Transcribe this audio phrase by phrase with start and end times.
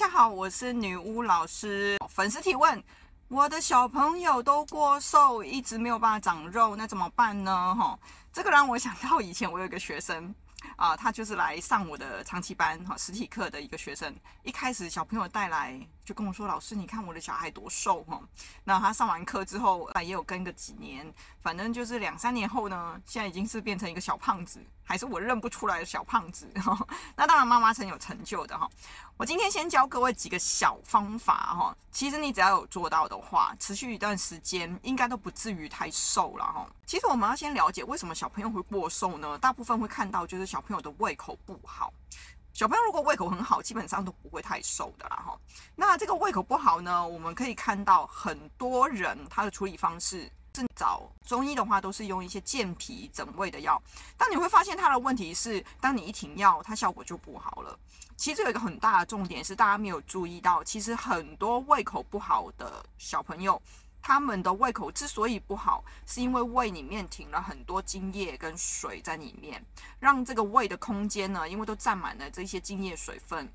[0.00, 1.98] 大家好，我是女巫老师。
[2.08, 2.82] 粉丝提问：
[3.28, 7.74] 我的小朋友都过瘦，一直没有办法长肉，那怎么办呢？
[7.78, 7.98] 哈，
[8.32, 10.34] 这个让我想到以前我有一个学生。
[10.76, 14.14] 啊，他就是来上我的长期班哈，实体课的一个学生。
[14.42, 18.20] 一开始小朋友带来就跟我说：“老师，你看我的小孩多瘦哈。”
[18.64, 26.86] 那他上完课之后，啊，也有跟个几年，反正就是两三年后呢，现在已经是变成一个小胖子，还是我认不出来的小胖子哈。
[27.16, 28.68] 那当然，妈妈是很有成就的哈。
[29.16, 36.66] 我今天先教各位几个小方法哈，其实你只要有做到的话，持续一段时间，应该都不至于太瘦了哈。
[36.90, 39.38] 其实我们要先了解为什么小朋友会过瘦呢？
[39.38, 41.94] 大部分会看到就是小朋友的胃口不好。
[42.52, 45.38] 小朋友如果胃口很好，基本上都不会太瘦的啦哈。
[45.76, 53.80] 那这个胃口不好呢，我们可以看到很多人他的处理方式是找中医的话，都是用一些健脾整胃的药。
[54.18, 57.78] 但你会发现他的问题是，当你一停药，它效果就不好了。
[58.16, 63.62] 其实有一个很大的重点是大家没有注意到，其实很多胃口不好的小朋友。
[64.02, 69.64] 他们的胃口之所以不好，是因为胃里面停了很多精液跟水在里面，
[69.98, 73.52] 让这个胃的空间呢，因为都占满了这些精液水分，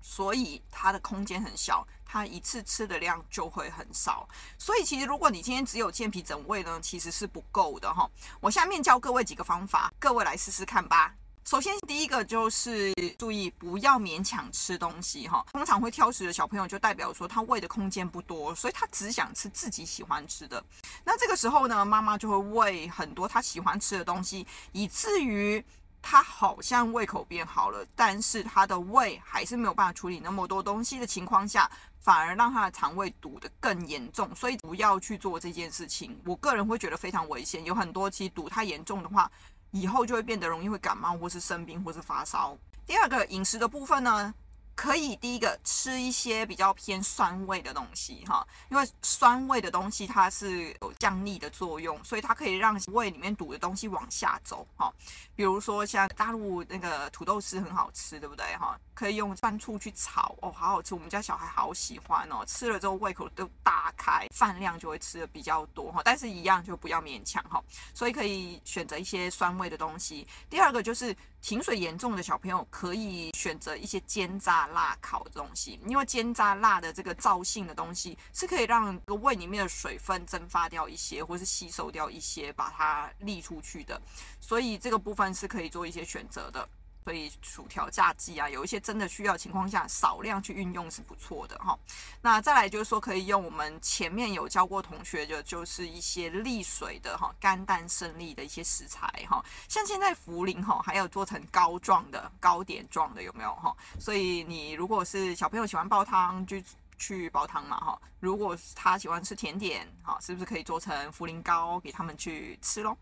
[0.00, 4.28] 所以它的空间很小，它一次吃的量就会很少。
[4.58, 8.10] 所以其实如果你今天只有健脾整胃呢，其实是不够的哈。
[8.40, 11.14] 我下面教各位几个方法，各位来试试看吧。
[11.46, 15.46] 首先，第一个就是注意不要勉强吃东西哈。
[15.52, 20.60] 通常会挑食的小朋友，就代表说他胃的空间不多，所以他只想吃自己喜欢吃的。
[21.04, 25.64] 那这个时候呢，妈妈就会喂很多他喜欢吃的东西，以至于
[26.02, 34.28] 他好像胃口变好了，但是他的胃还是没有办法处理那么多东西的情况下，反而让他的肠胃堵得更严重。
[34.34, 37.64] 所以不要去做这件事情，我个人会觉得非常危险。
[37.64, 39.30] 有很多其实堵太严重的话。
[39.70, 42.56] 以后就会变得容易会感冒，或是生病，或是发烧。
[42.86, 44.32] 第二个饮食的部分呢，
[44.76, 54.92] 可以第一个吃一些比较偏酸味的东西哈，因为酸味的东西它是有降逆的作用，所以它可以让胃里面堵的东西往下走哈。
[55.34, 58.78] 比如说像大陆那个土豆丝很好吃，对不对哈？
[58.92, 66.02] 可以用蒜醋去炒哦，好好吃，我们家小孩好喜欢哦，吃了之后胃口都大开，饭量就会吃的比较多哈。
[66.04, 67.62] 但是一样就不要勉强哈，
[67.94, 70.26] 所以可以选择一些酸味的东西。
[70.50, 71.16] 第二个就是。
[71.46, 84.02] 停水严重的小朋友可以选择一些煎炸、辣烤的东西，因为煎炸辣的这个燥性的东西是可以让胃里面的水分蒸发掉一些，或是吸收掉一些，把它沥出去的，
[84.40, 86.68] 所以这个部分是可以做一些选择的。
[87.06, 91.78] 所以薯条、炸鸡啊，有一些真的需要的情况下，少量去运用是不错的哈。
[92.20, 99.40] 那再来就是说，可以用我们前面有教过同学的，就是一些利水的哈，肝胆胜利的一些食材哈。
[99.68, 103.72] 像现在茯苓哈，还有做成膏状的、糕点状的，有没有哈？
[104.00, 106.56] 所以你如果是小朋友喜欢煲汤，就
[106.98, 107.96] 去煲汤嘛哈。
[108.18, 112.98] 如果他喜欢吃甜点，哈，是不是可以做成茯苓糕给他们去吃喽？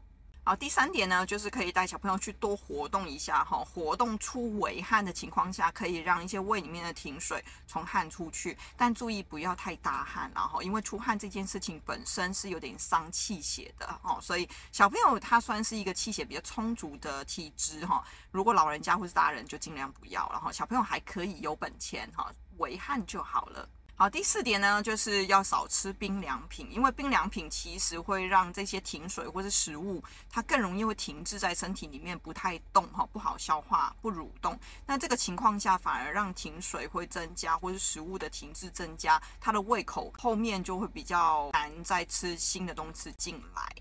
[0.46, 23.66] 好，第三点呢，就是可以带小朋友去多活动一下哈，活动出微汗的情况下，可以让一些胃里面的停水从汗出去，但注意不要太大汗，然后因为出汗这件事情本身是有点伤气血的哈，所以小朋友他算是一个气血比较充足的体质哈，如果老人家或是大人就尽量不要，然后小朋友还可以有本钱哈，微汗就好了。
[23.96, 34.58] 好，第四点呢，就是要少吃冰凉品，因为冰凉品其实会让这些停水或是食物，它更容易会停滞在身体里面，不太动哈，不好消化，不蠕动。
[34.84, 43.76] 那这个情况下，反而让停水会增加，或是食物的停滞增加，它的胃口后面就会比较难再吃新的东西进来。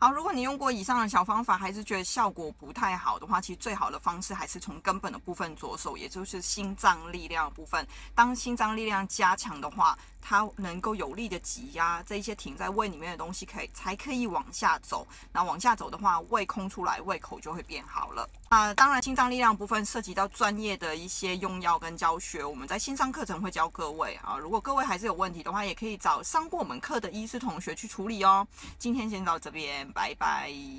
[0.00, 7.84] 好，如果你用过以上的小方法，还是觉得效果不太好的话，其实最好的方式还是从根本的部分着手，也就是心脏力量的部分。
[8.14, 15.04] 当心脏力量加强的话，它能够有力的挤压这一些停在胃里面的东西，可以才可以往下走。
[15.32, 18.28] 那往下走的话，胃空出来，胃口就会变好了。
[18.50, 24.38] 啊，当然心脏力量部分涉及到专业的一些用药跟教学，我们在线上课程会教各位啊。
[24.38, 28.46] 如果各位还是有问题的话，也可以找上过我们课的医师同学去处理哦。
[28.78, 30.78] 今天先到这边，拜拜。